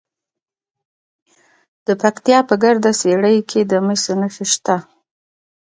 [1.87, 4.75] د پکتیا په ګرده څیړۍ کې د مسو نښې شته.